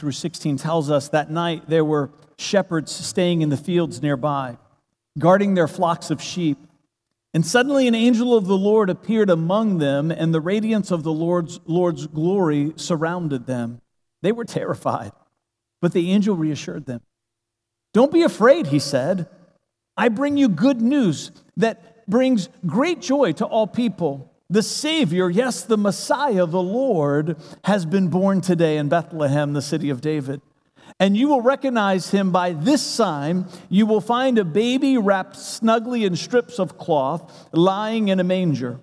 [0.00, 4.56] through 16 tells us that night there were shepherds staying in the fields nearby,
[5.18, 6.56] guarding their flocks of sheep.
[7.34, 11.12] And suddenly an angel of the Lord appeared among them, and the radiance of the
[11.12, 13.82] Lord's, Lord's glory surrounded them.
[14.22, 15.12] They were terrified,
[15.82, 17.02] but the angel reassured them.
[17.92, 19.28] Don't be afraid, he said.
[19.98, 24.29] I bring you good news that brings great joy to all people.
[24.50, 29.90] The Savior, yes, the Messiah, the Lord, has been born today in Bethlehem, the city
[29.90, 30.40] of David.
[30.98, 33.46] And you will recognize him by this sign.
[33.68, 38.80] You will find a baby wrapped snugly in strips of cloth, lying in a manger.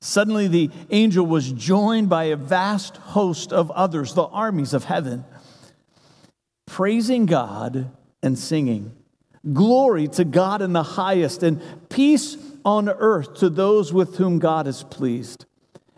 [0.00, 5.24] Suddenly, the angel was joined by a vast host of others, the armies of heaven,
[6.66, 8.94] praising God and singing.
[9.52, 12.36] Glory to God in the highest, and peace
[12.68, 15.46] on earth to those with whom God is pleased.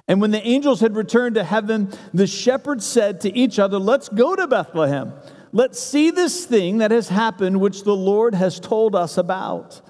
[0.06, 4.08] And when the angels had returned to heaven, the shepherds said to each other, Let's
[4.08, 5.12] go to Bethlehem.
[5.52, 9.80] Let's see this thing that has happened, which the Lord has told us about.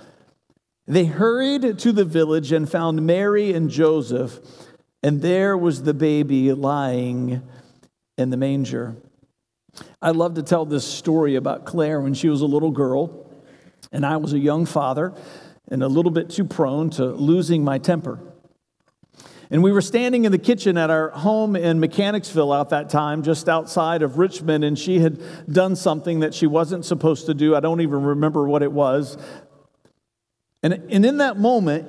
[0.87, 4.41] They hurried to the village and found Mary and Joseph,
[5.03, 7.43] and there was the baby lying
[8.17, 8.97] in the manger.
[10.01, 13.31] I love to tell this story about Claire when she was a little girl,
[13.93, 15.13] and I was a young father
[15.71, 18.19] and a little bit too prone to losing my temper.
[19.53, 23.23] And we were standing in the kitchen at our home in Mechanicsville out that time,
[23.23, 25.21] just outside of Richmond, and she had
[25.53, 27.57] done something that she wasn't supposed to do.
[27.57, 29.19] I don't even remember what it was.
[30.63, 31.89] And, and in that moment,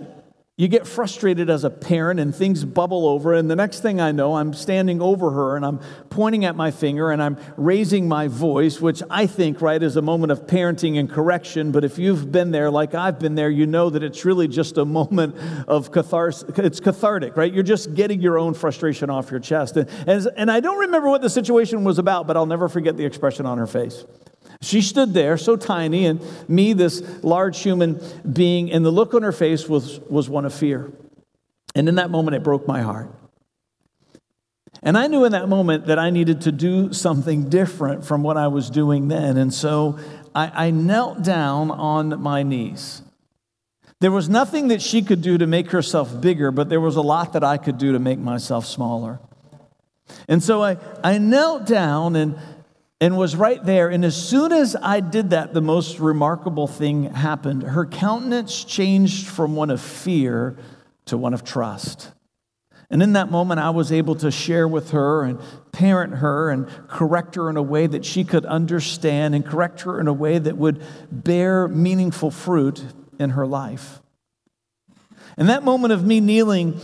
[0.62, 3.34] you get frustrated as a parent and things bubble over.
[3.34, 5.80] And the next thing I know, I'm standing over her and I'm
[6.12, 10.04] pointing at my finger and I'm raising my voice, which I think, right, is a
[10.04, 11.72] moment of parenting and correction.
[11.72, 14.78] But if you've been there like I've been there, you know that it's really just
[14.78, 15.36] a moment
[15.68, 16.48] of catharsis.
[16.60, 17.52] It's cathartic, right?
[17.52, 19.78] You're just getting your own frustration off your chest.
[19.78, 22.98] And, and, and I don't remember what the situation was about, but I'll never forget
[22.98, 24.06] the expression on her face.
[24.62, 28.00] She stood there, so tiny, and me, this large human
[28.32, 30.92] being, and the look on her face was, was one of fear.
[31.74, 33.12] And in that moment, it broke my heart.
[34.84, 38.38] And I knew in that moment that I needed to do something different from what
[38.38, 39.38] I was doing then.
[39.38, 40.00] And so
[40.34, 43.02] I, I knelt down on my knees.
[44.00, 47.02] There was nothing that she could do to make herself bigger, but there was a
[47.02, 49.20] lot that I could do to make myself smaller.
[50.28, 52.38] And so I, I knelt down and
[53.02, 53.90] and was right there.
[53.90, 57.64] And as soon as I did that, the most remarkable thing happened.
[57.64, 60.56] Her countenance changed from one of fear
[61.06, 62.12] to one of trust.
[62.92, 65.40] And in that moment, I was able to share with her and
[65.72, 70.00] parent her and correct her in a way that she could understand and correct her
[70.00, 72.84] in a way that would bear meaningful fruit
[73.18, 74.02] in her life.
[75.38, 76.80] And that moment of me kneeling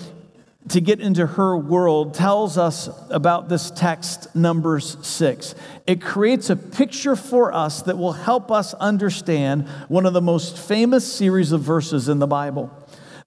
[0.70, 5.56] to get into her world tells us about this text, Numbers 6.
[5.86, 10.58] It creates a picture for us that will help us understand one of the most
[10.58, 12.72] famous series of verses in the Bible.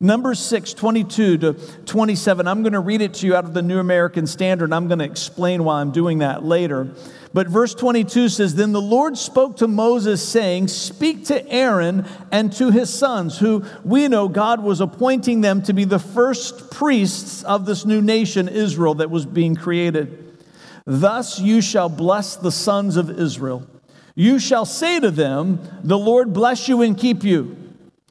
[0.03, 1.53] Numbers 6, 22 to
[1.85, 2.49] 27.
[2.49, 4.73] I'm going to read it to you out of the New American Standard.
[4.73, 6.95] I'm going to explain why I'm doing that later.
[7.32, 12.53] But verse 22 says Then the Lord spoke to Moses, saying, Speak to Aaron and
[12.55, 17.44] to his sons, who we know God was appointing them to be the first priests
[17.44, 20.37] of this new nation, Israel, that was being created.
[20.85, 23.69] Thus you shall bless the sons of Israel.
[24.17, 27.56] You shall say to them, The Lord bless you and keep you.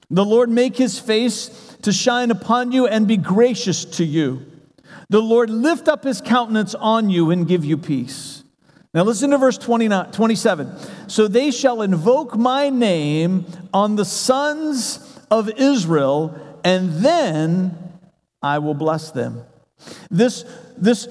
[0.10, 4.46] The Lord make his face to shine upon you and be gracious to you.
[5.10, 8.39] The Lord lift up his countenance on you and give you peace.
[8.94, 10.72] Now listen to verse 29, 27.
[11.08, 17.78] So they shall invoke my name on the sons of Israel, and then
[18.42, 19.44] I will bless them.
[20.10, 20.44] This,
[20.76, 21.08] this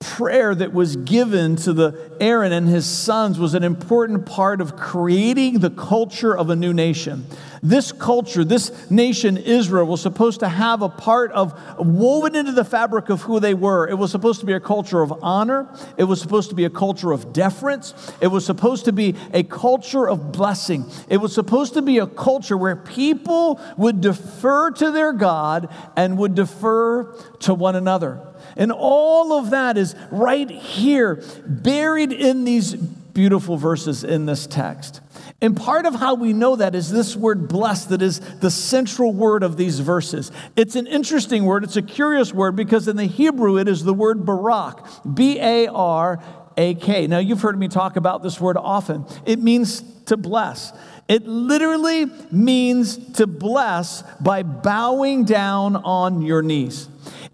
[0.00, 4.76] prayer that was given to the Aaron and his sons was an important part of
[4.76, 7.26] creating the culture of a new nation.
[7.62, 12.64] This culture, this nation, Israel, was supposed to have a part of woven into the
[12.64, 13.88] fabric of who they were.
[13.88, 15.68] It was supposed to be a culture of honor.
[15.96, 17.94] It was supposed to be a culture of deference.
[18.20, 20.84] It was supposed to be a culture of blessing.
[21.08, 26.16] It was supposed to be a culture where people would defer to their God and
[26.18, 28.20] would defer to one another.
[28.58, 35.00] And all of that is right here, buried in these beautiful verses in this text.
[35.40, 39.12] And part of how we know that is this word blessed, that is the central
[39.12, 40.32] word of these verses.
[40.56, 43.94] It's an interesting word, it's a curious word because in the Hebrew it is the
[43.94, 44.84] word barak,
[45.14, 46.20] B A R
[46.56, 47.06] A K.
[47.06, 49.04] Now, you've heard me talk about this word often.
[49.26, 50.72] It means to bless.
[51.06, 56.88] It literally means to bless by bowing down on your knees.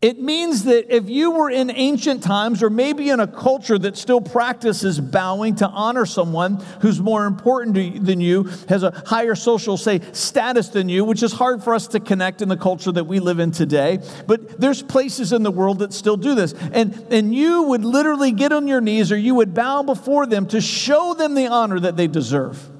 [0.05, 3.97] It means that if you were in ancient times, or maybe in a culture that
[3.97, 9.35] still practices bowing to honor someone who's more important to, than you, has a higher
[9.35, 12.93] social, say, status than you, which is hard for us to connect in the culture
[12.93, 13.99] that we live in today.
[14.27, 16.53] But there's places in the world that still do this.
[16.53, 20.45] And, and you would literally get on your knees or you would bow before them
[20.49, 22.74] to show them the honor that they deserve.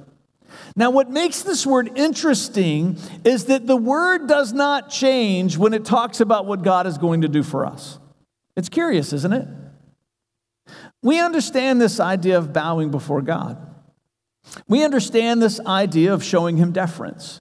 [0.75, 5.85] Now, what makes this word interesting is that the word does not change when it
[5.85, 7.97] talks about what God is going to do for us.
[8.57, 9.47] It's curious, isn't it?
[11.01, 13.57] We understand this idea of bowing before God.
[14.67, 17.39] We understand this idea of showing him deference.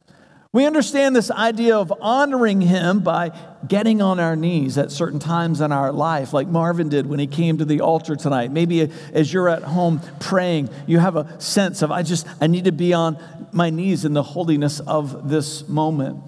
[0.55, 3.37] We understand this idea of honoring him by
[3.67, 7.27] getting on our knees at certain times in our life, like Marvin did when he
[7.27, 8.53] came to the altar tonight.
[8.53, 12.67] Maybe as you're at home praying, you have a sense of, I just, I need
[12.67, 13.19] to be on
[13.51, 16.21] my knees in the holiness of this moment.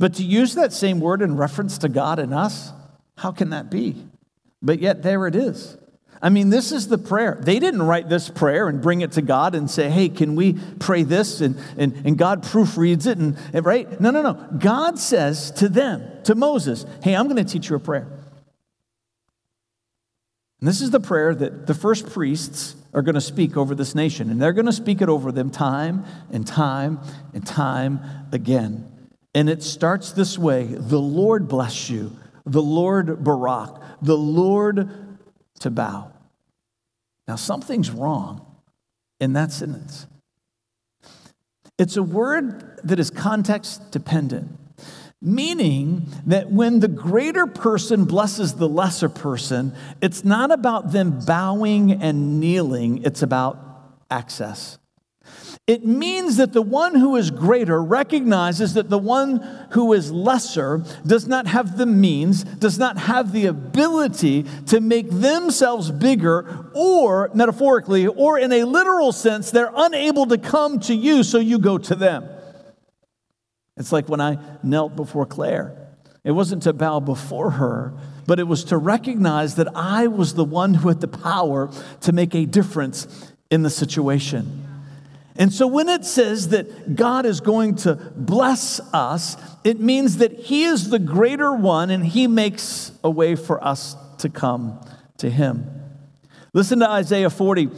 [0.00, 2.72] But to use that same word in reference to God and us,
[3.18, 4.04] how can that be?
[4.60, 5.76] But yet, there it is.
[6.22, 7.36] I mean, this is the prayer.
[7.42, 10.52] They didn't write this prayer and bring it to God and say, hey, can we
[10.78, 11.40] pray this?
[11.40, 14.00] And, and, and God proofreads it, and, and right?
[14.00, 14.34] No, no, no.
[14.56, 18.06] God says to them, to Moses, hey, I'm going to teach you a prayer.
[20.60, 23.96] And this is the prayer that the first priests are going to speak over this
[23.96, 24.30] nation.
[24.30, 27.00] And they're going to speak it over them time and time
[27.34, 28.88] and time again.
[29.34, 32.16] And it starts this way The Lord bless you,
[32.46, 34.88] the Lord Barak, the Lord
[35.62, 36.12] to bow.
[37.26, 38.44] Now, something's wrong
[39.20, 40.06] in that sentence.
[41.78, 44.58] It's a word that is context dependent,
[45.20, 51.92] meaning that when the greater person blesses the lesser person, it's not about them bowing
[51.92, 53.58] and kneeling, it's about
[54.10, 54.78] access.
[55.68, 59.38] It means that the one who is greater recognizes that the one
[59.70, 65.08] who is lesser does not have the means, does not have the ability to make
[65.08, 71.22] themselves bigger, or metaphorically, or in a literal sense, they're unable to come to you,
[71.22, 72.28] so you go to them.
[73.76, 75.76] It's like when I knelt before Claire.
[76.24, 77.94] It wasn't to bow before her,
[78.26, 82.12] but it was to recognize that I was the one who had the power to
[82.12, 83.06] make a difference
[83.48, 84.71] in the situation.
[85.36, 90.32] And so when it says that God is going to bless us, it means that
[90.32, 94.78] He is the greater one and He makes a way for us to come
[95.18, 95.66] to Him.
[96.52, 97.70] Listen to Isaiah 40,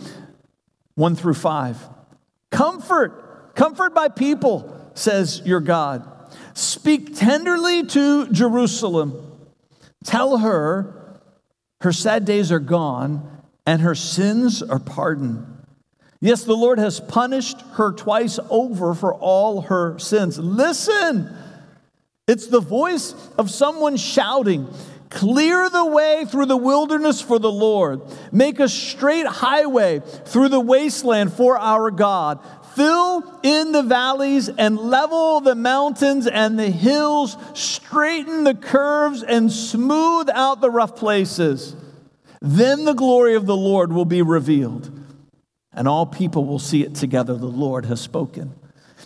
[0.97, 1.89] 1 through 5.
[2.51, 6.09] Comfort, comfort my people, says your God.
[6.55, 9.31] Speak tenderly to Jerusalem.
[10.05, 11.19] Tell her
[11.81, 15.54] her sad days are gone and her sins are pardoned.
[16.25, 20.39] Yes, the Lord has punished her twice over for all her sins.
[20.39, 21.37] Listen,
[22.27, 24.67] It's the voice of someone shouting,
[25.11, 28.01] Clear the way through the wilderness for the Lord.
[28.33, 32.41] Make a straight highway through the wasteland for our God.
[32.75, 37.37] Fill in the valleys and level the mountains and the hills.
[37.53, 41.77] Straighten the curves and smooth out the rough places.
[42.41, 44.91] Then the glory of the Lord will be revealed,
[45.77, 47.35] and all people will see it together.
[47.35, 48.55] The Lord has spoken.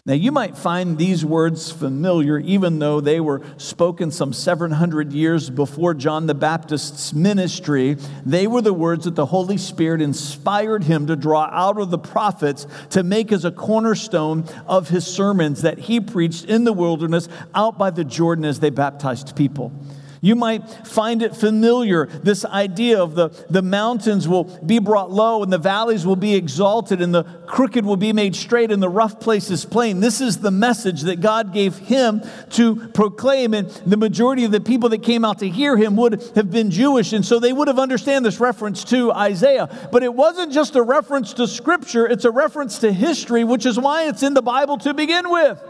[0.09, 5.51] Now, you might find these words familiar, even though they were spoken some 700 years
[5.51, 7.97] before John the Baptist's ministry.
[8.25, 11.99] They were the words that the Holy Spirit inspired him to draw out of the
[11.99, 17.29] prophets to make as a cornerstone of his sermons that he preached in the wilderness
[17.55, 19.73] out by the Jordan as they baptized people.
[20.21, 25.43] You might find it familiar, this idea of the, the mountains will be brought low
[25.43, 28.89] and the valleys will be exalted and the crooked will be made straight and the
[28.89, 30.01] rough places plain.
[30.01, 33.55] This is the message that God gave him to proclaim.
[33.55, 36.71] And the majority of the people that came out to hear him would have been
[36.71, 37.13] Jewish.
[37.13, 39.89] And so they would have understand this reference to Isaiah.
[39.91, 43.79] But it wasn't just a reference to scripture, it's a reference to history, which is
[43.79, 45.63] why it's in the Bible to begin with.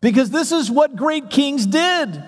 [0.00, 2.22] Because this is what great kings did.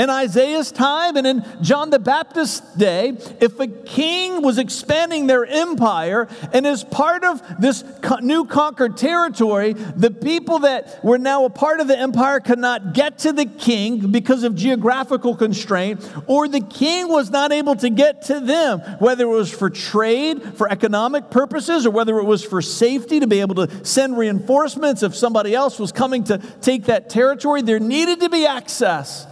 [0.00, 5.44] In Isaiah's time and in John the Baptist's day, if a king was expanding their
[5.44, 7.84] empire and as part of this
[8.22, 12.94] new conquered territory, the people that were now a part of the empire could not
[12.94, 17.90] get to the king because of geographical constraint, or the king was not able to
[17.90, 22.42] get to them, whether it was for trade, for economic purposes, or whether it was
[22.42, 26.84] for safety to be able to send reinforcements if somebody else was coming to take
[26.84, 29.26] that territory, there needed to be access.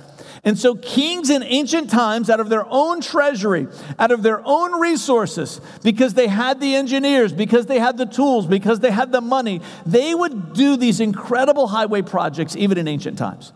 [0.49, 4.81] And so, kings in ancient times, out of their own treasury, out of their own
[4.81, 9.21] resources, because they had the engineers, because they had the tools, because they had the
[9.21, 13.53] money, they would do these incredible highway projects, even in ancient times.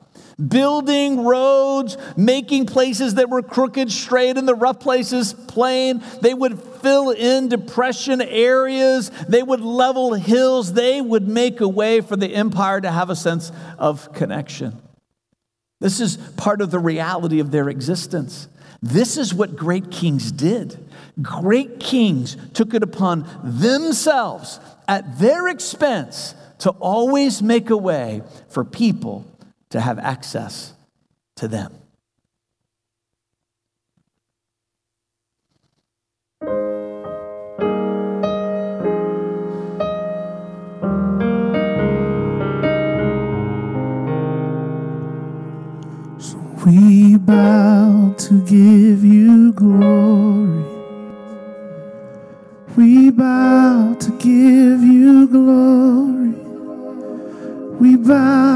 [0.46, 6.02] Building roads, making places that were crooked straight and the rough places plain.
[6.20, 9.10] They would fill in depression areas.
[9.26, 10.74] They would level hills.
[10.74, 14.82] They would make a way for the empire to have a sense of connection.
[15.82, 18.46] This is part of the reality of their existence.
[18.80, 20.78] This is what great kings did.
[21.20, 28.64] Great kings took it upon themselves at their expense to always make a way for
[28.64, 29.26] people
[29.70, 30.72] to have access
[31.36, 31.74] to them.
[48.32, 50.64] To give you glory.
[52.78, 56.32] We bow to give you glory.
[57.78, 58.51] We bow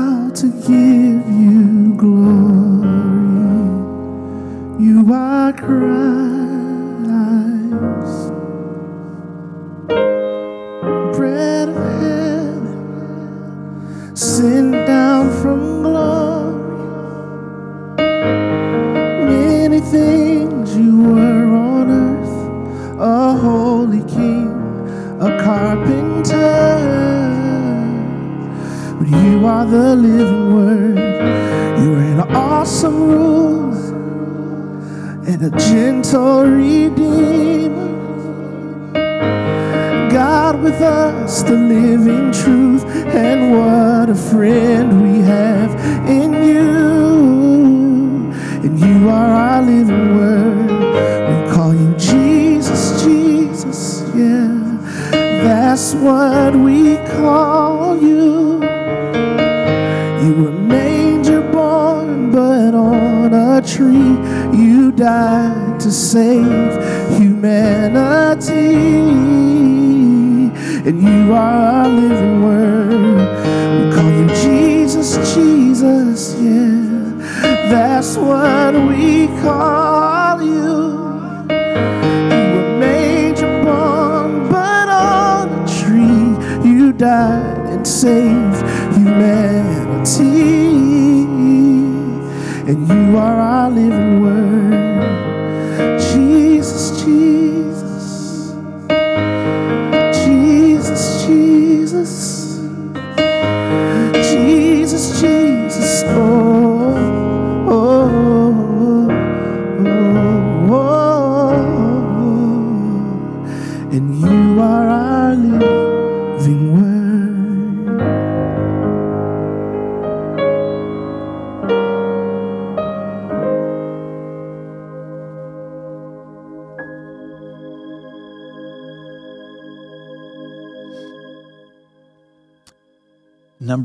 [78.89, 80.75] we call you.
[82.33, 88.63] You were major born, but on a tree you died and saved
[88.97, 90.57] humanity.
[92.71, 94.46] And you are our living word.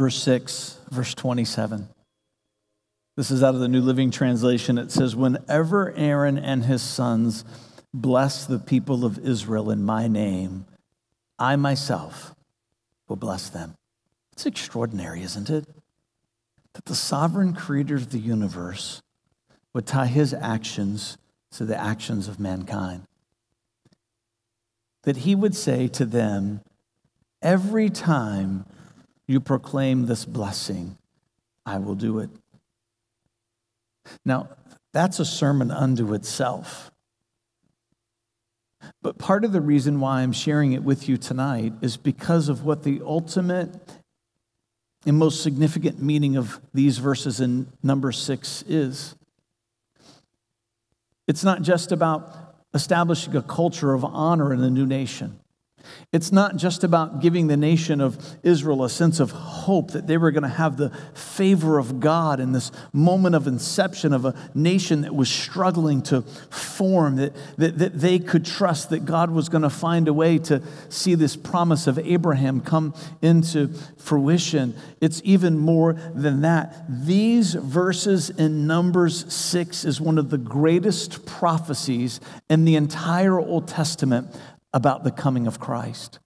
[0.01, 1.88] Number 6, verse 27.
[3.15, 4.79] This is out of the New Living Translation.
[4.79, 7.46] It says, Whenever Aaron and his sons
[7.93, 10.65] bless the people of Israel in my name,
[11.38, 12.34] I myself
[13.08, 13.75] will bless them.
[14.31, 15.67] It's extraordinary, isn't it?
[16.74, 19.03] That the sovereign creator of the universe
[19.75, 21.20] would tie his actions
[21.51, 23.03] to the actions of mankind.
[25.03, 26.62] That he would say to them,
[27.43, 28.65] Every time
[29.31, 30.97] you proclaim this blessing,
[31.65, 32.29] I will do it.
[34.25, 34.50] Now,
[34.93, 36.91] that's a sermon unto itself.
[39.01, 42.65] But part of the reason why I'm sharing it with you tonight is because of
[42.65, 43.73] what the ultimate
[45.05, 49.15] and most significant meaning of these verses in number six is.
[51.27, 55.40] It's not just about establishing a culture of honor in a new nation.
[56.11, 60.17] It's not just about giving the nation of Israel a sense of hope that they
[60.17, 64.35] were going to have the favor of God in this moment of inception of a
[64.53, 69.50] nation that was struggling to form, that, that, that they could trust that God was
[69.50, 74.75] going to find a way to see this promise of Abraham come into fruition.
[75.00, 76.85] It's even more than that.
[76.89, 82.19] These verses in Numbers 6 is one of the greatest prophecies
[82.50, 84.27] in the entire Old Testament
[84.74, 86.20] about the coming of Christ.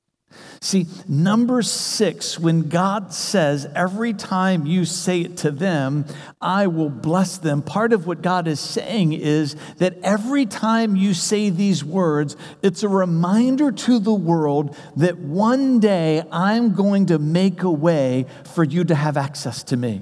[0.62, 6.06] See, number six, when God says, every time you say it to them,
[6.42, 11.14] I will bless them, part of what God is saying is that every time you
[11.14, 17.20] say these words, it's a reminder to the world that one day I'm going to
[17.20, 20.01] make a way for you to have access to me.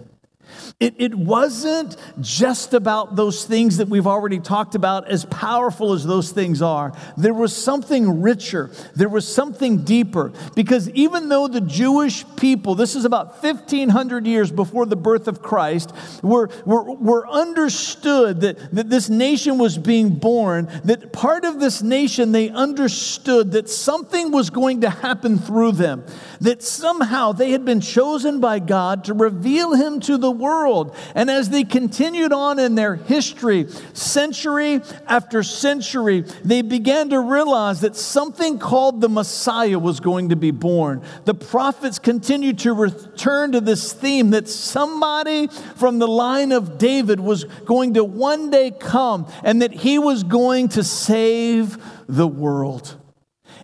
[0.83, 6.05] It, it wasn't just about those things that we've already talked about, as powerful as
[6.05, 6.91] those things are.
[7.15, 10.33] There was something richer, there was something deeper.
[10.55, 15.41] Because even though the Jewish people, this is about 1,500 years before the birth of
[15.41, 21.61] Christ, were, were, were understood that, that this nation was being born, that part of
[21.61, 26.03] this nation they understood that something was going to happen through them,
[26.41, 30.72] that somehow they had been chosen by God to reveal Him to the world.
[31.15, 37.81] And as they continued on in their history, century after century, they began to realize
[37.81, 41.03] that something called the Messiah was going to be born.
[41.25, 47.19] The prophets continued to return to this theme that somebody from the line of David
[47.19, 52.97] was going to one day come and that he was going to save the world.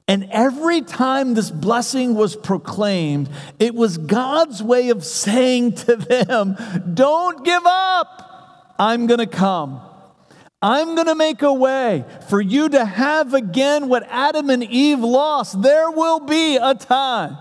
[0.10, 6.58] And every time this blessing was proclaimed, it was God's way of saying to them,
[6.96, 8.74] Don't give up.
[8.80, 9.80] I'm going to come.
[10.64, 15.00] I'm going to make a way for you to have again what Adam and Eve
[15.00, 15.62] lost.
[15.62, 17.38] There will be a time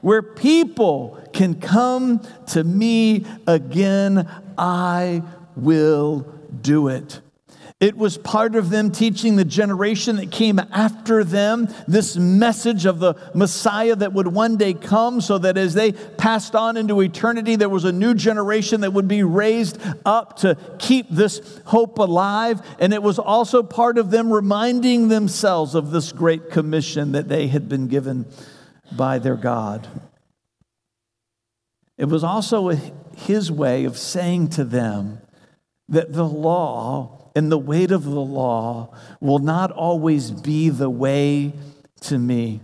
[0.00, 4.26] where people can come to me again.
[4.56, 5.22] I
[5.54, 6.20] will
[6.62, 7.20] do it.
[7.78, 13.00] It was part of them teaching the generation that came after them this message of
[13.00, 17.54] the Messiah that would one day come, so that as they passed on into eternity,
[17.54, 22.62] there was a new generation that would be raised up to keep this hope alive.
[22.78, 27.48] And it was also part of them reminding themselves of this great commission that they
[27.48, 28.24] had been given
[28.90, 29.86] by their God.
[31.98, 32.70] It was also
[33.14, 35.20] his way of saying to them
[35.90, 41.52] that the law and the weight of the law will not always be the way
[42.00, 42.62] to me.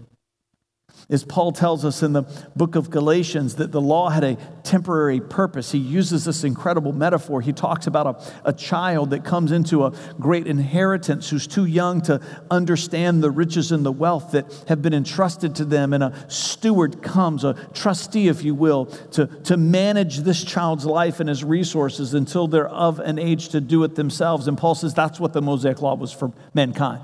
[1.13, 2.23] As Paul tells us in the
[2.57, 5.71] book of Galatians, that the law had a temporary purpose.
[5.71, 7.43] He uses this incredible metaphor.
[7.43, 12.01] He talks about a, a child that comes into a great inheritance who's too young
[12.03, 12.19] to
[12.51, 15.93] understand the riches and the wealth that have been entrusted to them.
[15.93, 21.21] And a steward comes, a trustee, if you will, to, to manage this child's life
[21.21, 24.49] and his resources until they're of an age to do it themselves.
[24.49, 27.03] And Paul says that's what the Mosaic law was for mankind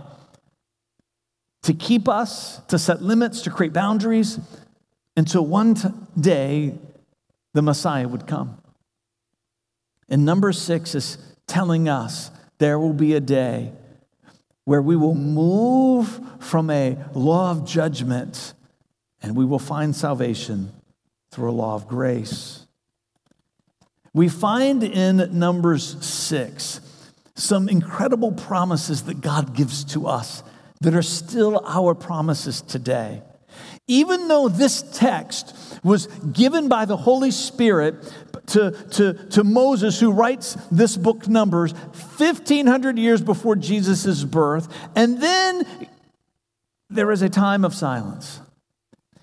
[1.63, 4.39] to keep us, to set limits, to create boundaries
[5.17, 6.79] until one t- day
[7.55, 8.59] the Messiah would come.
[10.09, 13.73] And number six is telling us there will be a day
[14.65, 18.55] where we will move from a law of judgment
[19.23, 20.73] and we will find salvation
[21.31, 22.67] through a law of grace.
[24.15, 26.81] We find in Numbers 6
[27.35, 30.43] some incredible promises that God gives to us
[30.81, 33.23] that are still our promises today.
[33.87, 37.97] Even though this text was given by the Holy Spirit
[38.49, 45.21] to, to, to Moses, who writes this book, Numbers, 1,500 years before Jesus' birth, and
[45.21, 45.87] then
[46.91, 48.41] there is a time of silence.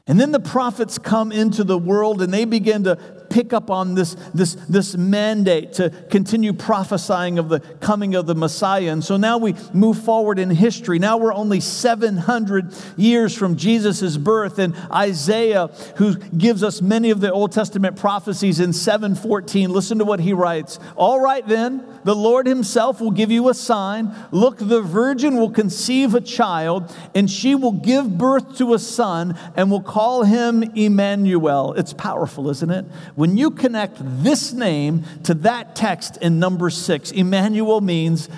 [0.08, 3.96] And then the prophets come into the world and they begin to pick up on
[3.96, 8.90] this, this, this mandate to continue prophesying of the coming of the Messiah.
[8.94, 11.00] And so now we move forward in history.
[11.00, 14.58] Now we're only 700 years from Jesus' birth.
[14.58, 15.68] And Isaiah,
[15.98, 20.32] who gives us many of the Old Testament prophecies in 714, listen to what he
[20.32, 20.80] writes.
[20.96, 24.16] All right, then, the Lord himself will give you a sign.
[24.30, 29.36] Look, the virgin will conceive a child, and she will give birth to a son
[29.56, 31.74] and will call him Emmanuel.
[31.74, 32.86] It's powerful, isn't it?
[33.16, 38.30] When you connect this name to that text in number six, Emmanuel means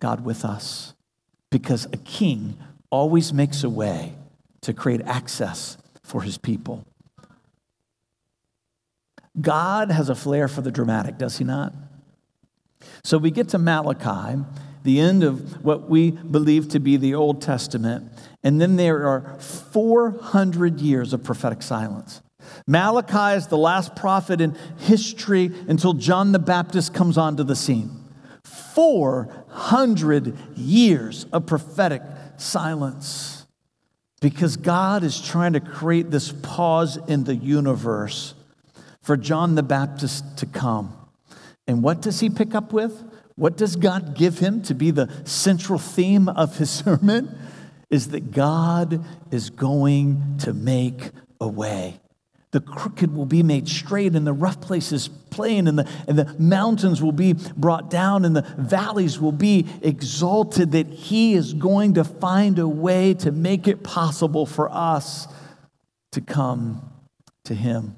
[0.00, 0.94] God with us.
[1.50, 2.58] Because a king
[2.90, 4.14] always makes a way
[4.60, 6.84] to create access for his people.
[9.40, 11.72] God has a flair for the dramatic, does he not?
[13.02, 14.42] So we get to Malachi,
[14.82, 18.10] the end of what we believe to be the Old Testament,
[18.42, 22.22] and then there are 400 years of prophetic silence.
[22.66, 27.90] Malachi is the last prophet in history until John the Baptist comes onto the scene.
[28.44, 32.02] 400 years of prophetic
[32.36, 33.46] silence
[34.20, 38.34] because God is trying to create this pause in the universe
[39.02, 40.94] for John the Baptist to come.
[41.66, 43.04] And what does he pick up with?
[43.36, 47.38] What does God give him to be the central theme of his sermon?
[47.90, 52.00] Is that God is going to make a way.
[52.50, 56.34] The crooked will be made straight, and the rough places plain, and the, and the
[56.38, 60.72] mountains will be brought down, and the valleys will be exalted.
[60.72, 65.28] That He is going to find a way to make it possible for us
[66.12, 66.90] to come
[67.44, 67.96] to Him.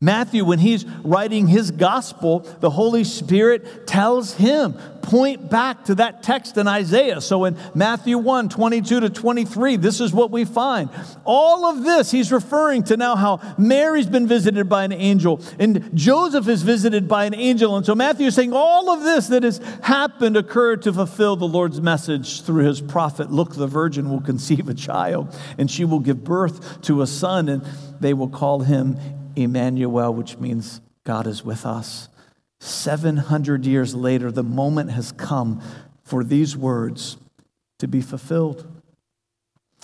[0.00, 4.74] Matthew, when he's writing his gospel, the Holy Spirit tells him,
[5.06, 7.20] point back to that text in Isaiah.
[7.20, 10.90] So in Matthew 1 22 to 23, this is what we find.
[11.24, 15.96] All of this, he's referring to now how Mary's been visited by an angel and
[15.96, 17.76] Joseph is visited by an angel.
[17.76, 21.46] And so Matthew is saying all of this that has happened occurred to fulfill the
[21.46, 23.30] Lord's message through his prophet.
[23.30, 27.48] Look, the virgin will conceive a child and she will give birth to a son,
[27.48, 27.64] and
[28.00, 28.98] they will call him
[29.36, 32.08] Emmanuel, which means God is with us.
[32.60, 35.62] 700 years later, the moment has come
[36.02, 37.18] for these words
[37.78, 38.66] to be fulfilled.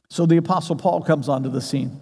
[0.09, 2.01] So the Apostle Paul comes onto the scene.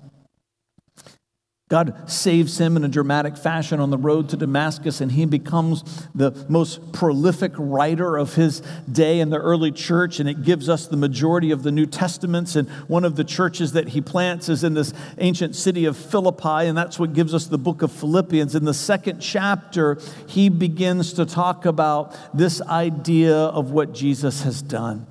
[1.71, 5.85] God saves him in a dramatic fashion on the road to Damascus, and he becomes
[6.17, 10.19] the most prolific writer of his day in the early church.
[10.19, 12.57] And it gives us the majority of the New Testaments.
[12.57, 16.67] And one of the churches that he plants is in this ancient city of Philippi,
[16.67, 18.57] and that's what gives us the book of Philippians.
[18.57, 24.61] In the second chapter, he begins to talk about this idea of what Jesus has
[24.61, 25.07] done.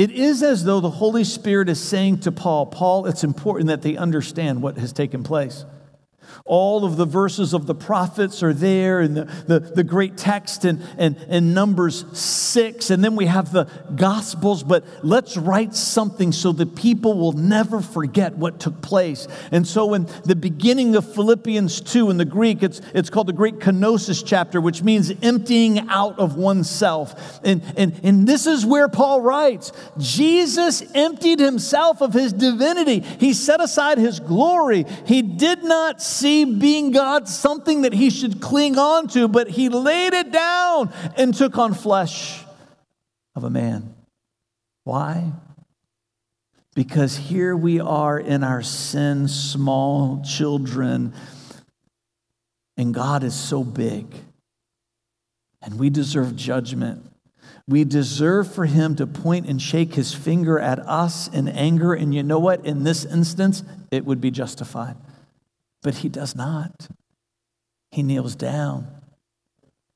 [0.00, 3.82] It is as though the Holy Spirit is saying to Paul, Paul, it's important that
[3.82, 5.66] they understand what has taken place.
[6.50, 10.64] All of the verses of the prophets are there in the, the, the great text
[10.64, 12.90] and, and, and Numbers 6.
[12.90, 17.80] And then we have the Gospels, but let's write something so the people will never
[17.80, 19.28] forget what took place.
[19.52, 23.32] And so in the beginning of Philippians 2 in the Greek, it's, it's called the
[23.32, 27.38] Great Kenosis chapter, which means emptying out of oneself.
[27.44, 33.34] And, and, and this is where Paul writes Jesus emptied himself of his divinity, he
[33.34, 34.84] set aside his glory.
[35.06, 39.68] He did not see being God something that he should cling on to, but he
[39.68, 42.44] laid it down and took on flesh
[43.34, 43.94] of a man.
[44.84, 45.32] Why?
[46.74, 51.12] Because here we are in our sin, small children,
[52.76, 54.14] and God is so big,
[55.60, 57.04] and we deserve judgment.
[57.68, 61.94] We deserve for him to point and shake his finger at us in anger.
[61.94, 62.64] And you know what?
[62.66, 64.96] In this instance, it would be justified.
[65.82, 66.88] But he does not.
[67.90, 68.88] He kneels down.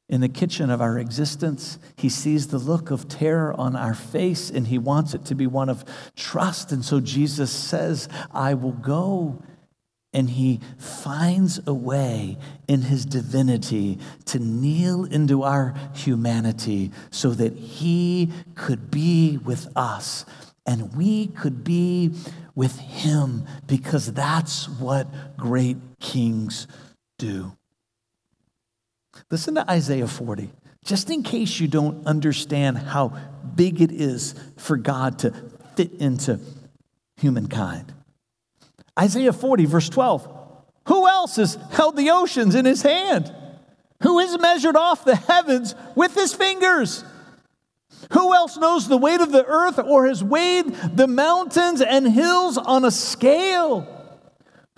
[0.08, 4.50] In the kitchen of our existence, he sees the look of terror on our face
[4.50, 6.72] and he wants it to be one of trust.
[6.72, 9.42] And so Jesus says, I will go.
[10.12, 12.36] And he finds a way
[12.68, 20.24] in his divinity to kneel into our humanity so that he could be with us
[20.66, 22.12] and we could be
[22.54, 26.66] with him because that's what great kings
[27.18, 27.56] do.
[29.30, 30.50] Listen to Isaiah 40,
[30.84, 33.16] just in case you don't understand how
[33.54, 35.32] big it is for God to
[35.76, 36.40] fit into
[37.16, 37.92] humankind.
[38.98, 40.28] Isaiah 40, verse 12.
[40.86, 43.34] Who else has held the oceans in his hand?
[44.02, 47.04] Who has measured off the heavens with his fingers?
[48.12, 52.58] Who else knows the weight of the earth or has weighed the mountains and hills
[52.58, 53.90] on a scale?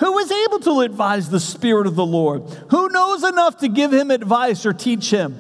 [0.01, 2.43] Who is able to advise the Spirit of the Lord?
[2.71, 5.39] Who knows enough to give him advice or teach him?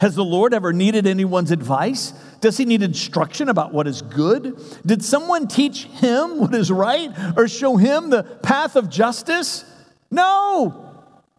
[0.00, 2.12] Has the Lord ever needed anyone's advice?
[2.40, 4.62] Does he need instruction about what is good?
[4.84, 9.64] Did someone teach him what is right or show him the path of justice?
[10.10, 10.85] No.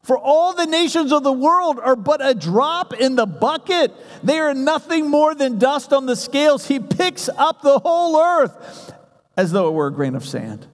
[0.07, 3.93] For all the nations of the world are but a drop in the bucket.
[4.23, 6.65] They are nothing more than dust on the scales.
[6.65, 8.93] He picks up the whole earth
[9.35, 10.65] as though it were a grain of sand.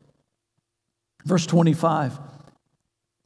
[1.25, 2.19] Verse 25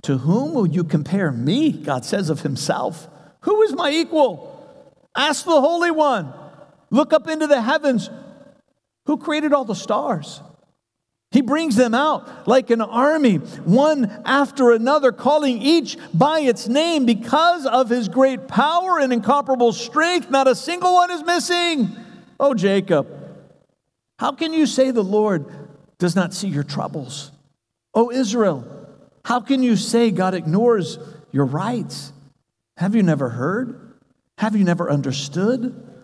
[0.04, 1.74] To whom will you compare me?
[1.74, 3.10] God says of himself.
[3.42, 4.54] Who is my equal?
[5.14, 6.34] Ask the Holy One.
[6.90, 8.10] Look up into the heavens.
[9.08, 10.40] Who created all the stars?
[11.38, 17.06] He brings them out like an army, one after another, calling each by its name
[17.06, 20.32] because of his great power and incomparable strength.
[20.32, 21.96] Not a single one is missing.
[22.40, 23.08] Oh, Jacob,
[24.18, 25.46] how can you say the Lord
[26.00, 27.32] does not see your troubles?
[27.94, 28.66] Oh, Israel,
[29.24, 30.98] how can you say God ignores
[31.32, 32.14] your rights?
[32.78, 33.94] Have you never heard?
[34.40, 35.97] Have you never understood?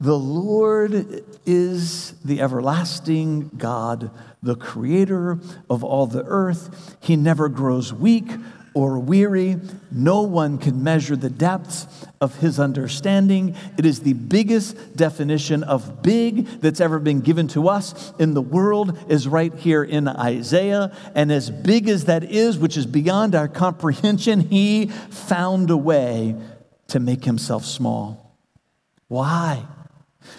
[0.00, 4.10] The Lord is the everlasting God,
[4.42, 5.38] the creator
[5.70, 6.96] of all the earth.
[7.00, 8.28] He never grows weak
[8.74, 9.56] or weary.
[9.92, 11.86] No one can measure the depths
[12.20, 13.54] of his understanding.
[13.78, 18.42] It is the biggest definition of big that's ever been given to us in the
[18.42, 20.94] world is right here in Isaiah.
[21.14, 26.34] And as big as that is, which is beyond our comprehension, he found a way
[26.88, 28.36] to make himself small.
[29.06, 29.64] Why?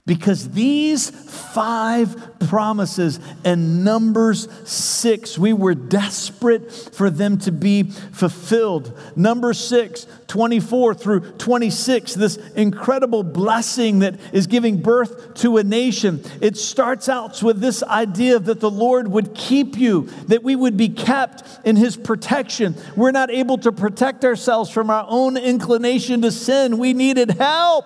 [0.06, 8.98] Because these five promises and Numbers six, we were desperate for them to be fulfilled.
[9.16, 16.24] Number six, 24 through 26, this incredible blessing that is giving birth to a nation.
[16.42, 20.78] It starts out with this idea that the Lord would keep you, that we would
[20.78, 22.76] be kept in his protection.
[22.96, 26.78] We're not able to protect ourselves from our own inclination to sin.
[26.78, 27.86] We needed help.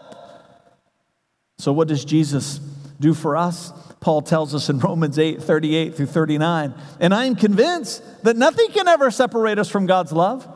[1.59, 2.59] So, what does Jesus
[3.01, 3.73] do for us?
[3.99, 6.73] Paul tells us in Romans 8 38 through 39.
[7.01, 10.47] And I am convinced that nothing can ever separate us from God's love.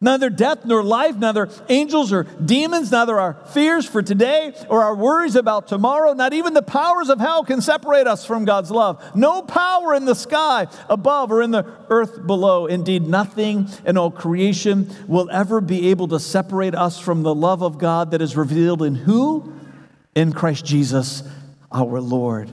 [0.00, 4.96] Neither death nor life, neither angels or demons, neither our fears for today or our
[4.96, 9.00] worries about tomorrow, not even the powers of hell can separate us from God's love.
[9.14, 12.66] No power in the sky above or in the earth below.
[12.66, 17.62] Indeed, nothing in all creation will ever be able to separate us from the love
[17.62, 19.52] of God that is revealed in who?
[20.14, 21.22] In Christ Jesus
[21.70, 22.52] our Lord.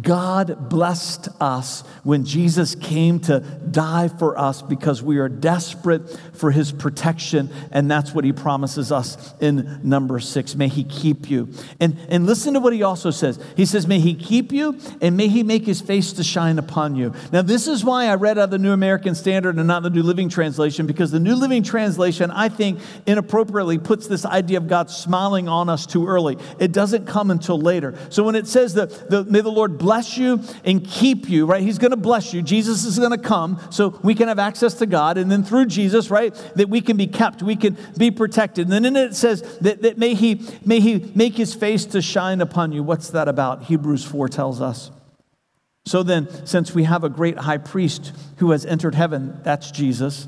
[0.00, 6.50] God blessed us when Jesus came to die for us because we are desperate for
[6.50, 10.54] his protection, and that's what he promises us in number six.
[10.54, 11.48] May he keep you.
[11.80, 13.42] And, and listen to what he also says.
[13.56, 16.96] He says, May he keep you and may he make his face to shine upon
[16.96, 17.14] you.
[17.32, 20.02] Now, this is why I read out the New American Standard and not the New
[20.02, 24.90] Living Translation, because the New Living Translation, I think, inappropriately puts this idea of God
[24.90, 26.36] smiling on us too early.
[26.58, 27.96] It doesn't come until later.
[28.10, 31.62] So when it says that the, may the Lord bless you and keep you, right?
[31.62, 32.42] He's going to bless you.
[32.42, 35.16] Jesus is going to come so we can have access to God.
[35.16, 38.68] And then through Jesus, right, that we can be kept, we can be protected.
[38.68, 42.40] And then it says that, that may, he, may He make His face to shine
[42.40, 42.82] upon you.
[42.82, 43.62] What's that about?
[43.62, 44.90] Hebrews 4 tells us.
[45.84, 50.26] So then, since we have a great high priest who has entered heaven, that's Jesus.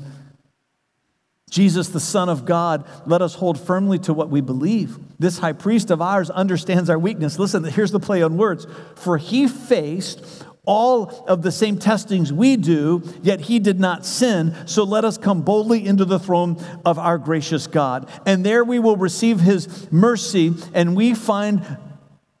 [1.49, 4.97] Jesus, the Son of God, let us hold firmly to what we believe.
[5.17, 7.39] This high priest of ours understands our weakness.
[7.39, 8.67] Listen, here's the play on words.
[8.95, 14.55] For he faced all of the same testings we do, yet he did not sin.
[14.67, 18.07] So let us come boldly into the throne of our gracious God.
[18.25, 21.77] And there we will receive his mercy, and we find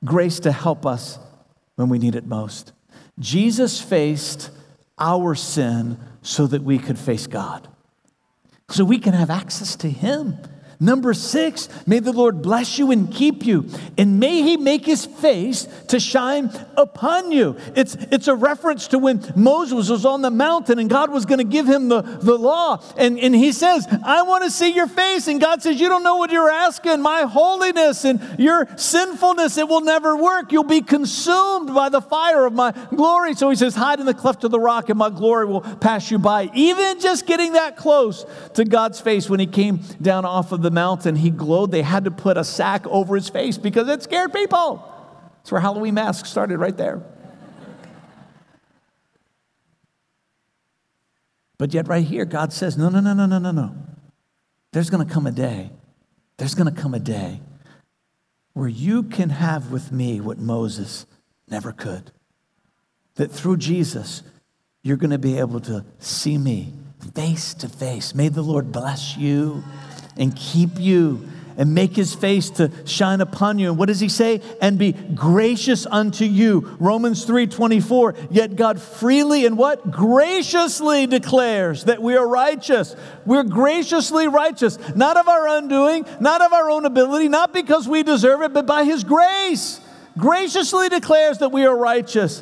[0.05, 1.17] grace to help us
[1.75, 2.73] when we need it most.
[3.17, 4.51] Jesus faced
[4.99, 7.67] our sin so that we could face God
[8.69, 10.37] so we can have access to Him.
[10.81, 15.05] Number six, may the Lord bless you and keep you, and may he make his
[15.05, 17.57] face to shine upon you.
[17.75, 21.39] It's, it's a reference to when Moses was on the mountain and God was going
[21.39, 22.81] to give him the, the law.
[22.97, 25.27] And, and he says, I want to see your face.
[25.27, 27.01] And God says, You don't know what you're asking.
[27.01, 30.53] My holiness and your sinfulness, it will never work.
[30.53, 33.33] You'll be consumed by the fire of my glory.
[33.33, 36.09] So he says, Hide in the cleft of the rock, and my glory will pass
[36.09, 36.49] you by.
[36.53, 40.68] Even just getting that close to God's face when he came down off of the
[40.69, 41.71] the mountain, he glowed.
[41.71, 44.85] They had to put a sack over his face because it scared people.
[45.37, 47.01] That's where Halloween masks started, right there.
[51.57, 53.75] But yet, right here, God says, no, no, no, no, no, no, no.
[54.71, 55.71] There's going to come a day.
[56.37, 57.41] There's going to come a day
[58.53, 61.07] where you can have with me what Moses
[61.49, 62.11] never could.
[63.15, 64.21] That through Jesus,
[64.83, 66.73] you're going to be able to see me
[67.15, 68.13] face to face.
[68.13, 69.63] May the Lord bless you
[70.19, 71.27] and keep you
[71.59, 73.67] and make his face to shine upon you.
[73.69, 74.41] And what does he say?
[74.61, 76.77] And be gracious unto you.
[76.79, 78.15] Romans 3:24.
[78.31, 79.91] Yet God freely and what?
[79.91, 82.95] Graciously declares that we are righteous.
[83.25, 88.03] We're graciously righteous, not of our undoing, not of our own ability, not because we
[88.03, 89.81] deserve it, but by his grace.
[90.17, 92.41] Graciously declares that we are righteous.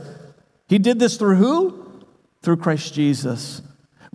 [0.68, 1.74] He did this through who?
[2.44, 3.64] Through Christ Jesus.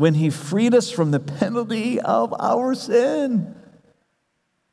[0.03, 3.55] When he freed us from the penalty of our sin.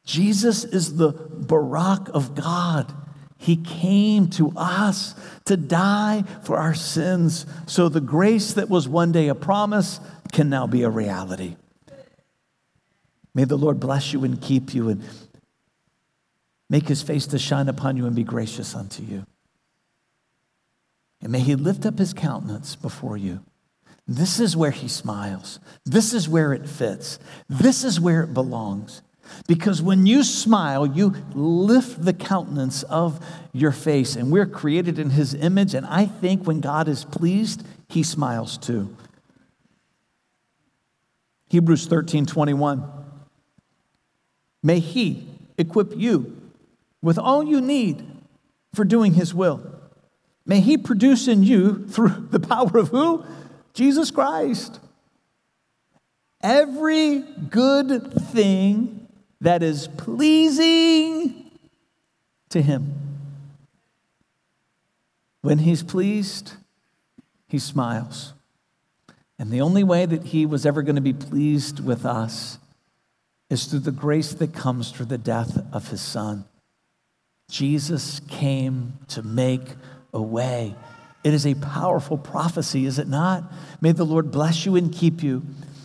[0.03, 2.91] Jesus is the Barak of God.
[3.37, 5.13] He came to us
[5.45, 9.99] to die for our sins so the grace that was one day a promise
[10.31, 11.57] can now be a reality.
[13.35, 15.03] May the Lord bless you and keep you and
[16.71, 19.27] make his face to shine upon you and be gracious unto you.
[21.21, 23.41] And may he lift up his countenance before you.
[24.11, 25.59] This is where he smiles.
[25.85, 27.19] This is where it fits.
[27.47, 29.03] This is where it belongs.
[29.47, 35.11] Because when you smile, you lift the countenance of your face, and we're created in
[35.11, 35.75] His image.
[35.75, 38.97] And I think when God is pleased, He smiles too.
[41.51, 42.83] Hebrews 13 21.
[44.63, 45.27] May He
[45.59, 46.35] equip you
[47.03, 48.03] with all you need
[48.73, 49.61] for doing His will.
[50.47, 53.23] May He produce in you, through the power of who?
[53.79, 54.77] Jesus Christ.
[56.43, 59.07] Every good thing
[59.39, 61.49] that is pleasing
[62.49, 62.93] to Him.
[65.39, 66.55] When He's pleased,
[67.47, 68.33] He smiles.
[69.39, 72.59] And the only way that He was ever going to be pleased with us
[73.49, 76.43] is through the grace that comes through the death of His Son.
[77.49, 79.69] Jesus came to make
[80.13, 80.75] a way.
[81.23, 83.43] It is a powerful prophecy, is it not?
[83.81, 85.43] May the Lord bless you and keep you.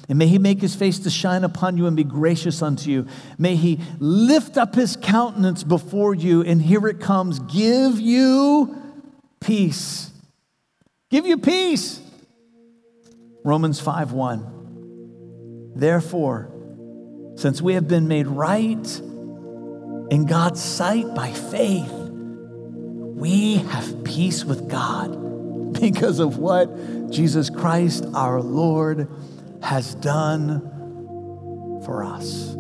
[0.09, 3.07] And may he make his face to shine upon you and be gracious unto you.
[3.39, 8.77] May he lift up his countenance before you, and here it comes give you
[9.41, 10.11] peace.
[11.11, 12.01] Give you peace.
[13.45, 15.73] Romans 5 1.
[15.75, 16.51] Therefore,
[17.37, 19.01] since we have been made right
[20.11, 25.24] in God's sight by faith, we have peace with God
[25.81, 29.09] because of what Jesus Christ our Lord
[29.63, 30.61] has done
[31.85, 32.55] for us.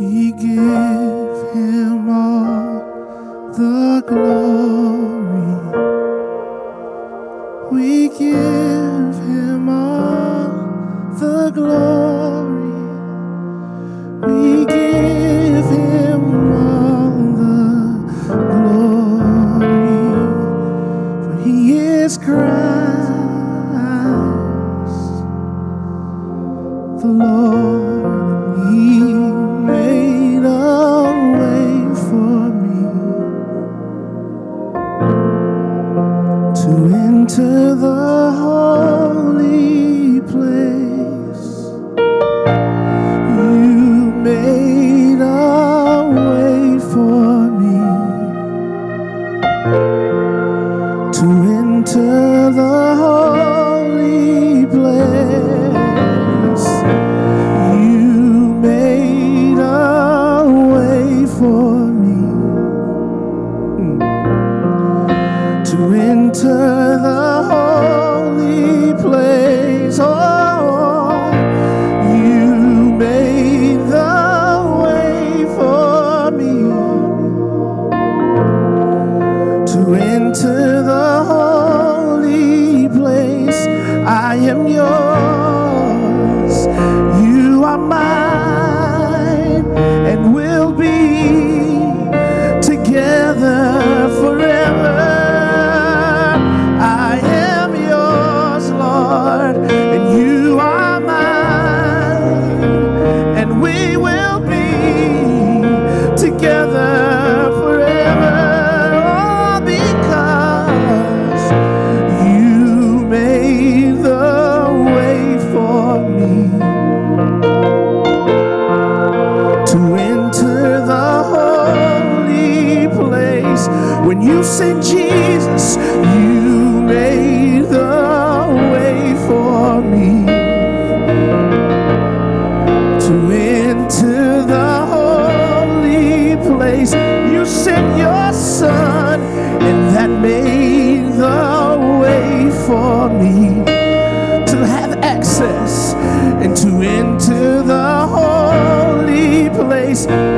[0.00, 0.99] We give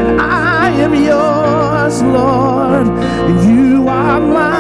[0.01, 2.87] And I am yours, Lord,
[3.47, 4.52] you are mine,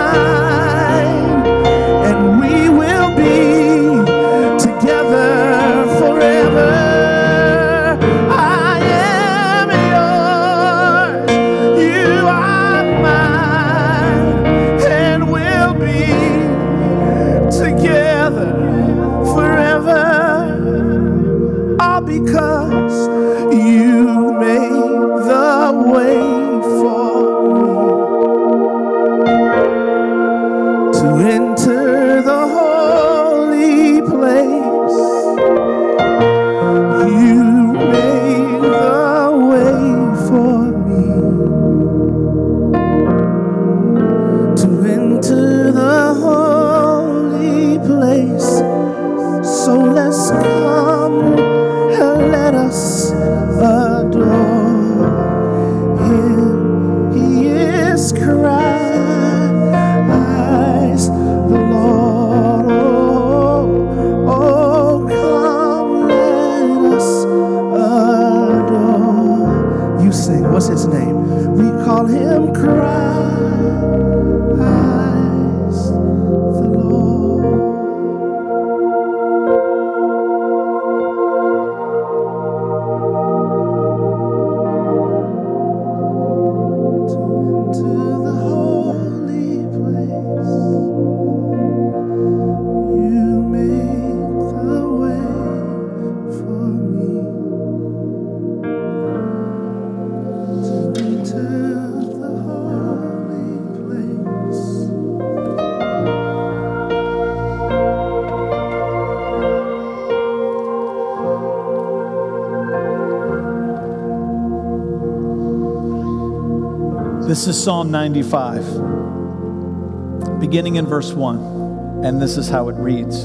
[117.32, 122.04] This is Psalm 95, beginning in verse 1.
[122.04, 123.24] And this is how it reads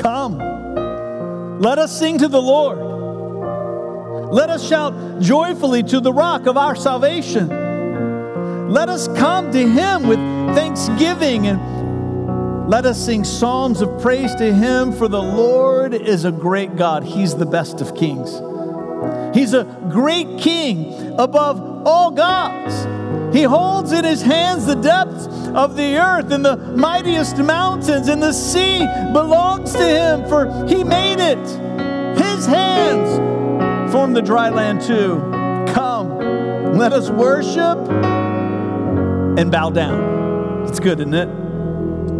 [0.00, 0.38] Come,
[1.60, 4.32] let us sing to the Lord.
[4.32, 8.70] Let us shout joyfully to the rock of our salvation.
[8.70, 10.20] Let us come to him with
[10.56, 16.32] thanksgiving and let us sing psalms of praise to him, for the Lord is a
[16.32, 17.04] great God.
[17.04, 18.40] He's the best of kings.
[19.36, 22.93] He's a great king above all gods.
[23.34, 28.22] He holds in his hands the depths of the earth and the mightiest mountains, and
[28.22, 31.44] the sea belongs to him, for he made it.
[32.16, 35.18] His hands formed the dry land too.
[35.74, 37.76] Come, let us worship
[39.36, 40.68] and bow down.
[40.68, 41.26] It's good, isn't it?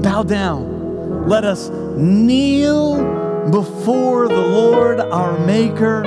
[0.02, 1.28] Bow down.
[1.28, 6.02] Let us kneel before the Lord our Maker,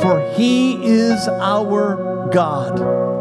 [0.00, 3.11] for he is our God.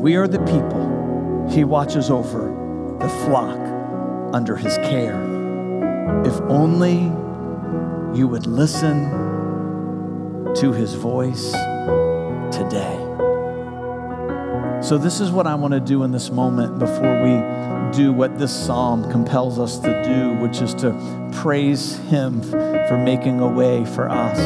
[0.00, 3.58] We are the people he watches over, the flock
[4.32, 5.20] under his care.
[6.24, 7.00] If only
[8.18, 9.10] you would listen
[10.54, 11.52] to his voice
[12.50, 12.96] today.
[14.82, 18.38] So, this is what I want to do in this moment before we do what
[18.38, 23.84] this psalm compels us to do, which is to praise him for making a way
[23.84, 24.38] for us.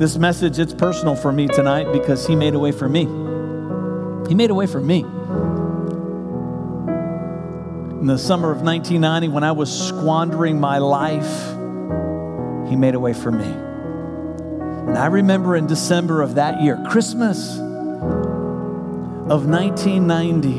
[0.00, 3.00] This message, it's personal for me tonight because he made a way for me.
[4.30, 5.00] He made a way for me.
[8.00, 11.50] In the summer of 1990, when I was squandering my life,
[12.70, 13.44] he made a way for me.
[13.44, 20.56] And I remember in December of that year, Christmas of 1990,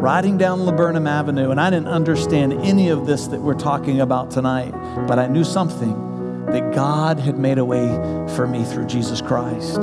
[0.00, 4.30] riding down Laburnum Avenue, and I didn't understand any of this that we're talking about
[4.30, 4.72] tonight,
[5.06, 6.09] but I knew something
[6.52, 7.88] that God had made a way
[8.34, 9.78] for me through Jesus Christ.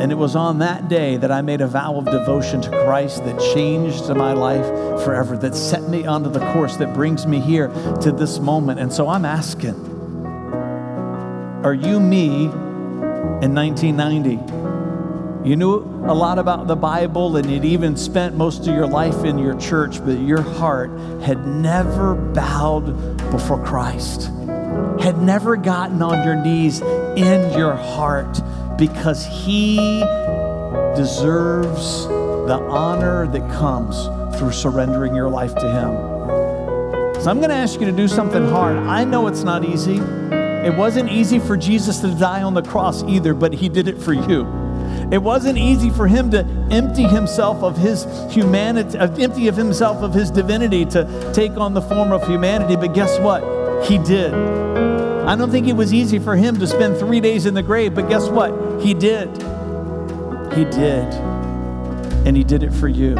[0.00, 3.24] And it was on that day that I made a vow of devotion to Christ
[3.24, 4.64] that changed my life
[5.02, 7.68] forever, that set me onto the course that brings me here
[8.02, 8.78] to this moment.
[8.78, 9.74] And so I'm asking,
[11.64, 15.48] are you me in 1990?
[15.48, 15.76] You knew
[16.06, 19.58] a lot about the Bible and you'd even spent most of your life in your
[19.58, 20.90] church, but your heart
[21.22, 24.30] had never bowed before Christ,
[25.00, 28.40] had never gotten on your knees in your heart
[28.76, 29.76] because He
[30.96, 34.06] deserves the honor that comes
[34.38, 37.22] through surrendering your life to Him.
[37.22, 38.76] So I'm going to ask you to do something hard.
[38.76, 39.98] I know it's not easy.
[39.98, 43.98] It wasn't easy for Jesus to die on the cross either, but He did it
[43.98, 44.46] for you.
[45.10, 50.02] It wasn't easy for him to empty himself of his humanity, uh, empty of himself
[50.02, 52.76] of his divinity to take on the form of humanity.
[52.76, 53.42] But guess what?
[53.84, 54.34] He did.
[54.34, 57.94] I don't think it was easy for him to spend three days in the grave,
[57.94, 58.80] but guess what?
[58.80, 59.28] He did.
[60.54, 61.12] He did.
[62.26, 63.14] And he did it for you.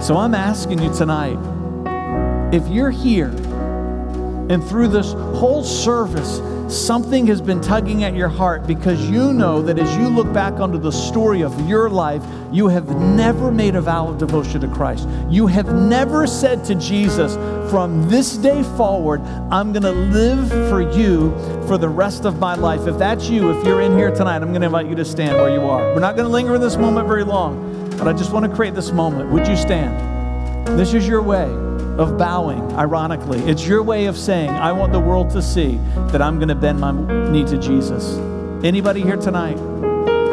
[0.00, 1.38] So I'm asking you tonight
[2.54, 3.30] if you're here
[4.48, 6.38] and through this whole service,
[6.68, 10.54] something has been tugging at your heart because you know that as you look back
[10.54, 14.68] onto the story of your life, you have never made a vow of devotion to
[14.68, 15.08] Christ.
[15.28, 17.34] You have never said to Jesus,
[17.70, 21.32] from this day forward, I'm going to live for you
[21.66, 22.86] for the rest of my life.
[22.86, 25.36] If that's you, if you're in here tonight, I'm going to invite you to stand
[25.36, 25.94] where you are.
[25.94, 28.54] We're not going to linger in this moment very long, but I just want to
[28.54, 29.30] create this moment.
[29.30, 30.14] Would you stand?
[30.78, 33.38] This is your way of bowing, ironically.
[33.40, 35.76] It's your way of saying, I want the world to see
[36.08, 36.92] that I'm going to bend my
[37.30, 38.16] knee to Jesus.
[38.64, 39.56] Anybody here tonight?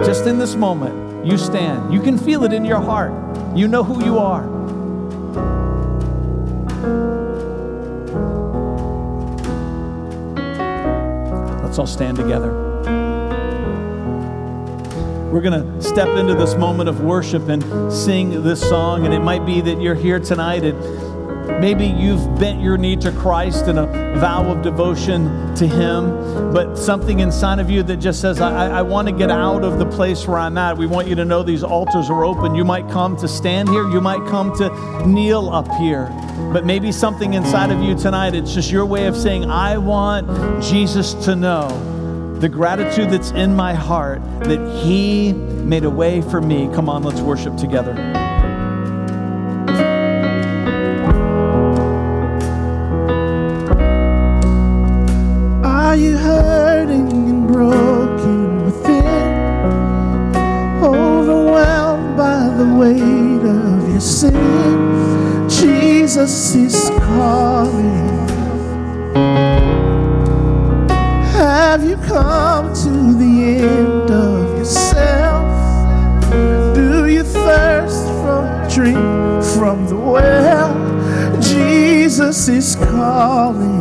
[0.03, 1.93] Just in this moment, you stand.
[1.93, 3.11] You can feel it in your heart.
[3.55, 4.47] You know who you are.
[11.63, 12.51] Let's all stand together.
[15.31, 19.05] We're going to step into this moment of worship and sing this song.
[19.05, 21.10] And it might be that you're here tonight and
[21.59, 23.85] Maybe you've bent your knee to Christ in a
[24.19, 28.81] vow of devotion to Him, but something inside of you that just says, I, I
[28.81, 30.77] want to get out of the place where I'm at.
[30.77, 32.55] We want you to know these altars are open.
[32.55, 36.07] You might come to stand here, you might come to kneel up here,
[36.51, 40.63] but maybe something inside of you tonight, it's just your way of saying, I want
[40.63, 41.69] Jesus to know
[42.39, 46.67] the gratitude that's in my heart that He made a way for me.
[46.73, 48.20] Come on, let's worship together.
[66.21, 68.27] Jesus is calling.
[71.33, 75.49] Have you come to the end of yourself?
[76.75, 78.97] Do you thirst from drink
[79.55, 81.41] from the well?
[81.41, 83.80] Jesus is calling.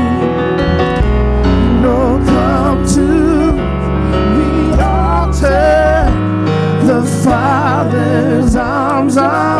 [9.17, 9.50] Arms are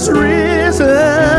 [0.00, 1.29] is risen.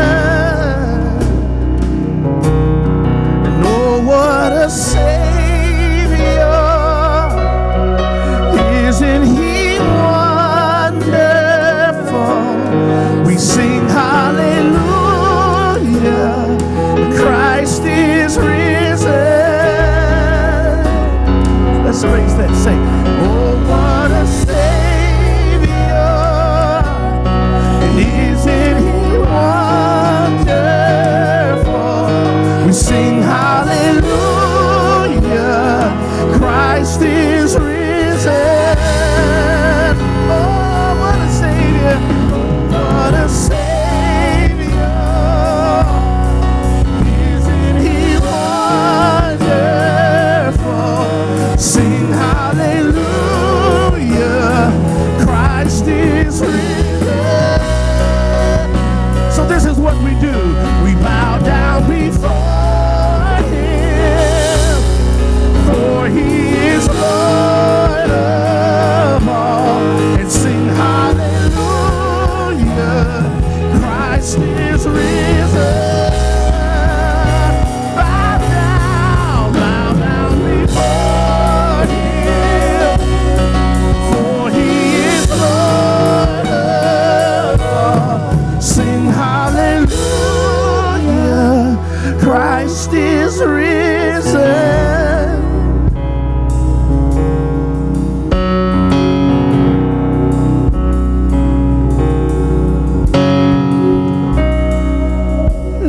[92.62, 94.32] Christ is risen.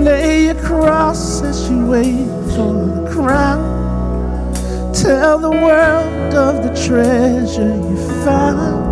[0.03, 3.61] Lay your cross as you wait for the crown.
[4.95, 8.82] Tell the world of the treasure you found.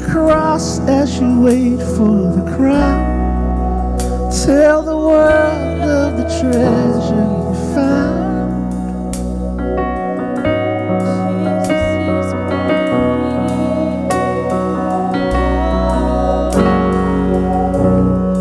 [0.00, 3.98] Your cross as you wait for the crown.
[4.44, 8.20] Tell the world of the treasure you found.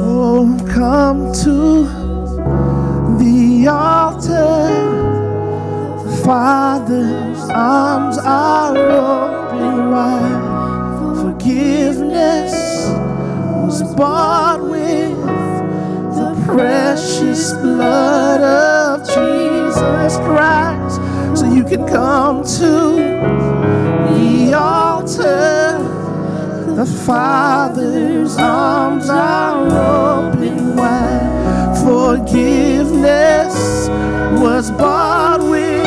[0.05, 1.83] Oh, come to
[3.17, 4.97] the altar.
[6.23, 10.38] Father's arms are open wide.
[12.09, 12.89] Forgiveness
[13.67, 15.15] was bought with
[16.15, 20.95] the precious blood of Jesus Christ.
[21.39, 22.95] So you can come to
[24.15, 25.77] the altar.
[26.75, 31.77] The Father's arms are open wide.
[31.83, 33.87] Forgiveness
[34.41, 35.83] was bought with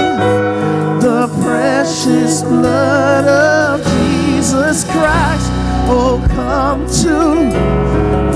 [1.02, 5.51] the precious blood of Jesus Christ.
[5.88, 7.18] Oh, come to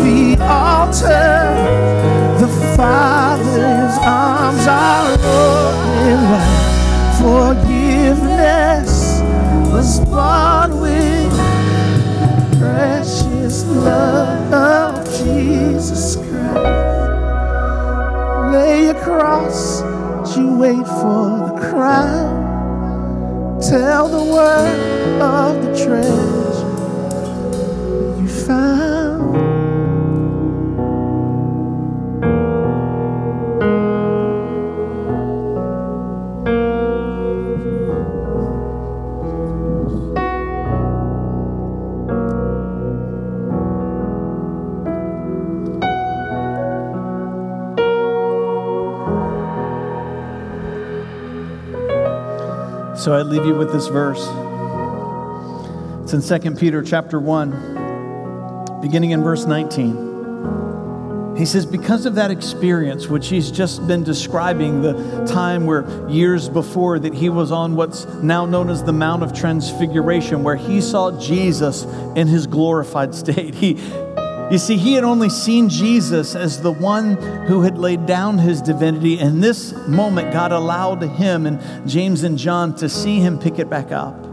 [0.03, 1.55] the altar.
[2.41, 6.65] The Father's arms are open wide.
[7.21, 8.95] Forgiveness
[9.73, 11.33] was bought with
[12.59, 16.33] precious blood of Jesus Christ.
[18.53, 19.83] Lay your cross
[20.37, 22.45] you wait for the crown.
[23.61, 26.46] Tell the world of the treasure
[28.47, 28.53] So
[53.13, 54.21] I leave you with this verse.
[56.03, 57.76] It's in 2 Peter chapter 1,
[58.81, 60.07] beginning in verse 19.
[61.37, 66.49] He says, because of that experience, which he's just been describing, the time where years
[66.49, 70.81] before that he was on what's now known as the Mount of Transfiguration, where he
[70.81, 71.85] saw Jesus
[72.17, 73.55] in his glorified state.
[73.67, 73.79] He,
[74.51, 77.17] you see, he had only seen Jesus as the one
[77.47, 79.19] who had laid down his divinity.
[79.19, 83.69] And this moment, God allowed him and James and John to see him pick it
[83.69, 84.26] back up.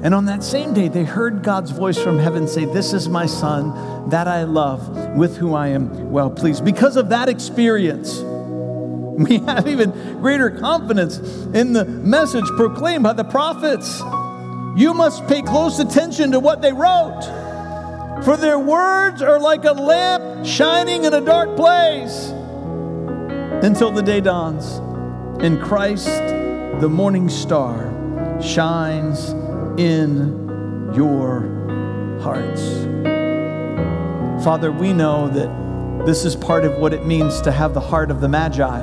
[0.00, 3.26] And on that same day, they heard God's voice from heaven say, This is my
[3.26, 6.64] son that I love, with whom I am well pleased.
[6.64, 8.18] Because of that experience,
[9.18, 9.90] we have even
[10.20, 11.18] greater confidence
[11.52, 14.00] in the message proclaimed by the prophets.
[14.76, 17.22] You must pay close attention to what they wrote.
[18.24, 22.28] For their words are like a lamp shining in a dark place
[23.64, 24.78] until the day dawns.
[25.42, 27.92] And Christ, the morning star,
[28.40, 29.34] shines
[29.78, 31.42] in your
[32.20, 32.62] hearts.
[34.44, 38.10] Father, we know that this is part of what it means to have the heart
[38.10, 38.80] of the Magi.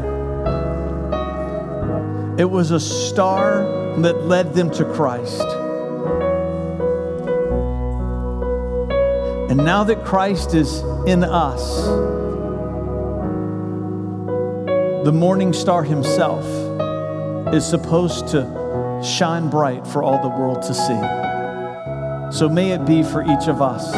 [2.38, 3.66] It was a star
[4.02, 5.42] that led them to Christ.
[9.50, 11.86] And now that Christ is in us,
[15.06, 16.46] the morning star himself
[17.54, 18.55] is supposed to
[19.06, 22.36] shine bright for all the world to see.
[22.38, 23.94] So may it be for each of us.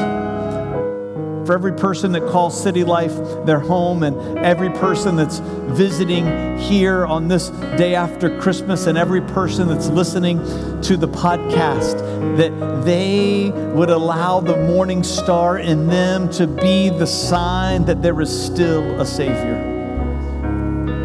[1.48, 7.06] For every person that calls City Life their home, and every person that's visiting here
[7.06, 10.40] on this day after Christmas, and every person that's listening
[10.82, 12.00] to the podcast,
[12.36, 18.20] that they would allow the morning star in them to be the sign that there
[18.20, 19.56] is still a Savior,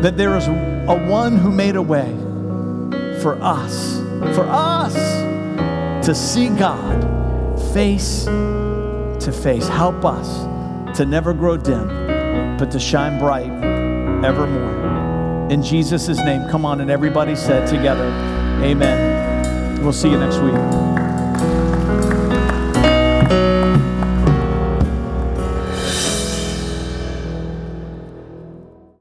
[0.02, 2.12] that there is a one who made a way
[3.22, 4.00] for us,
[4.34, 4.94] for us
[6.04, 7.00] to see God
[7.72, 9.68] face to face.
[9.68, 10.42] Help us
[10.98, 11.86] to never grow dim,
[12.58, 13.52] but to shine bright
[14.24, 15.48] evermore.
[15.50, 18.06] In Jesus' name, come on, and everybody said together,
[18.64, 19.82] Amen.
[19.82, 20.81] We'll see you next week.